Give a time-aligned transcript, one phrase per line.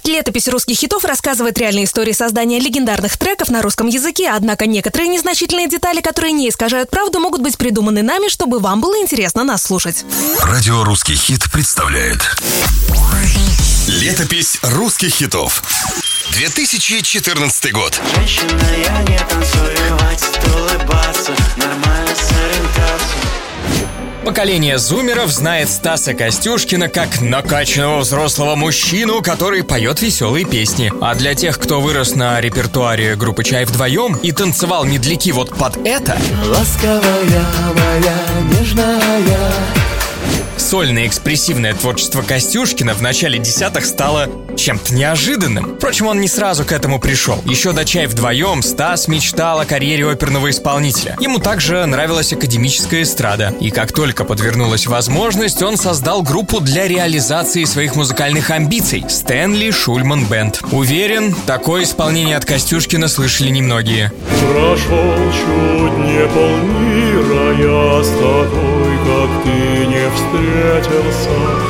[0.00, 5.08] Проект «Летопись русских хитов» рассказывает реальные истории создания легендарных треков на русском языке, однако некоторые
[5.08, 9.62] незначительные детали, которые не искажают правду, могут быть придуманы нами, чтобы вам было интересно нас
[9.62, 10.04] слушать.
[10.42, 12.18] Радио «Русский хит» представляет.
[13.88, 15.62] Летопись русских хитов.
[16.32, 18.00] 2014 год.
[18.16, 20.40] Женщина, я не танцую, хватит
[24.40, 30.90] Поколение зумеров знает Стаса Костюшкина как накачанного взрослого мужчину, который поет веселые песни.
[31.02, 35.76] А для тех, кто вырос на репертуаре группы «Чай вдвоем» и танцевал медляки вот под
[35.86, 38.16] это, Ласковая моя,
[38.58, 39.79] нежная
[40.70, 45.74] сольное экспрессивное творчество Костюшкина в начале десятых стало чем-то неожиданным.
[45.74, 47.42] Впрочем, он не сразу к этому пришел.
[47.44, 51.16] Еще до «Чай вдвоем» Стас мечтал о карьере оперного исполнителя.
[51.18, 53.52] Ему также нравилась академическая эстрада.
[53.58, 60.26] И как только подвернулась возможность, он создал группу для реализации своих музыкальных амбиций– Стэнли Шульман
[60.26, 60.60] Бенд.
[60.70, 64.12] Уверен, такое исполнение от Костюшкина слышали немногие.
[64.52, 70.10] Прошел чуть не полмира, я с тобой, как ты не
[70.60, 71.69] przyjaciel sam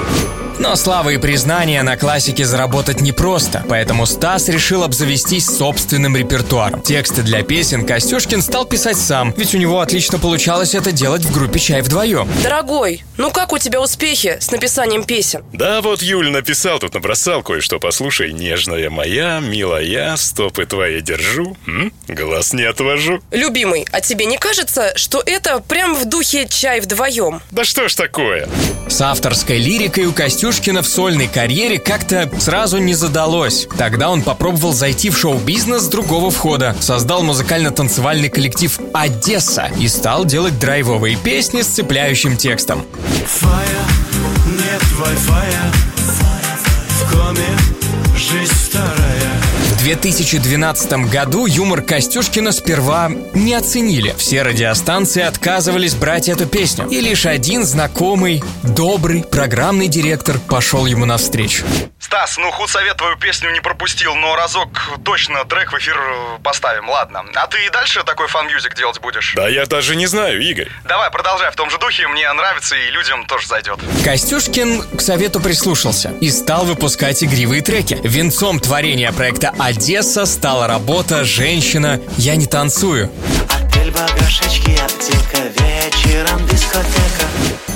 [0.61, 6.83] Но слава и признание на классике заработать непросто, поэтому Стас решил обзавестись собственным репертуаром.
[6.83, 11.33] Тексты для песен Костюшкин стал писать сам, ведь у него отлично получалось это делать в
[11.33, 12.28] группе «Чай вдвоем».
[12.42, 15.42] Дорогой, ну как у тебя успехи с написанием песен?
[15.55, 18.34] Да вот Юль написал, тут набросал кое-что, послушай.
[18.34, 21.91] Нежная моя, милая, стопы твои держу, м?
[22.06, 23.20] глаз не отвожу.
[23.31, 27.41] Любимый, а тебе не кажется, что это прям в духе «Чай вдвоем»?
[27.50, 28.47] Да что ж такое?
[28.91, 33.69] С авторской лирикой у Костюшкина в сольной карьере как-то сразу не задалось.
[33.79, 40.25] Тогда он попробовал зайти в шоу-бизнес с другого входа, создал музыкально-танцевальный коллектив «Одесса» и стал
[40.25, 42.84] делать драйвовые песни с цепляющим текстом.
[43.27, 43.53] Фая,
[44.48, 45.73] нет вай-фая
[46.89, 47.56] В коме
[48.17, 49.00] жизнь вторая В
[49.83, 54.14] 2012 году юмор Костюшкина сперва не оценили.
[54.19, 56.87] Все радиостанции отказывались брать эту песню.
[56.88, 61.65] И лишь один знакомый, добрый, программный директор пошел ему навстречу.
[61.99, 64.69] Стас, ну худсовет твою песню не пропустил, но разок
[65.05, 65.97] точно трек в эфир
[66.43, 67.25] поставим, ладно.
[67.34, 69.32] А ты и дальше такой fun music делать будешь?
[69.37, 70.69] Да я даже не знаю, Игорь.
[70.84, 73.78] Давай, продолжай в том же духе, мне нравится и людям тоже зайдет.
[74.05, 77.99] Костюшкин к совету прислушался и стал выпускать игривые треки.
[78.03, 83.08] Венцом творения проекта «A-Dessa» стала работа «Женщина, я не танцую».
[83.48, 87.25] Отель, багажечки, аптека Вечером дискотека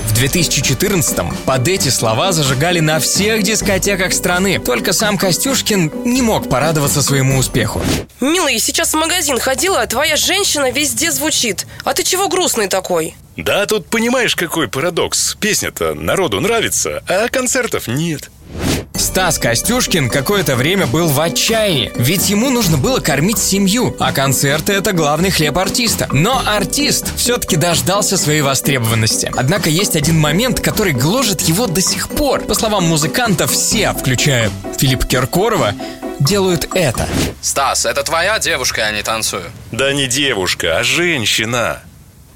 [0.09, 4.59] В 2014-м под эти слова зажигали на всех дискотеках страны.
[4.59, 7.81] Только сам Костюшкин не мог порадоваться своему успеху.
[8.21, 11.65] Милый, сейчас в магазин ходила, а твоя женщина везде звучит.
[11.85, 13.15] А ты чего грустный такой?
[13.37, 15.37] Да, тут понимаешь, какой парадокс.
[15.39, 18.31] Песня-то народу нравится, а концертов нет.
[18.97, 24.73] Стас Костюшкин какое-то время был в отчаянии, ведь ему нужно было кормить семью, а концерты—
[24.75, 26.09] это главный хлеб артиста.
[26.13, 29.33] Но артист все-таки дождался своей востребованности.
[29.37, 32.41] Однако есть один момент, который гложет его до сих пор.
[32.43, 35.75] По словам музыкантов, все, включая Филиппа Киркорова,
[36.21, 37.09] делают это.
[37.41, 39.45] Стас, это твоя девушка, я не танцую.
[39.73, 41.83] Да не девушка, а женщина.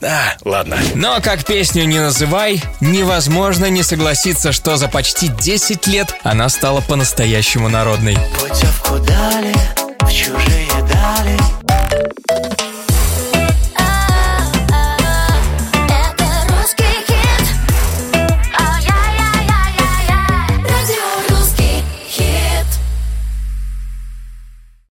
[0.02, 0.78] А, ладно.
[0.94, 6.80] Но как песню не называй, невозможно не согласиться, что за почти 10 лет она стала
[6.80, 8.16] по-настоящему народной.
[8.38, 9.54] Путевку дали